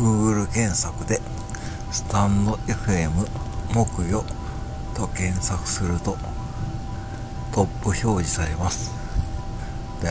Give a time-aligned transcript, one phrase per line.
[0.00, 1.20] Google 検索で
[1.92, 3.10] スタンド FM
[3.74, 4.24] 木曜
[4.94, 6.16] と検索すると
[7.52, 8.90] トップ表示されます。
[10.00, 10.10] で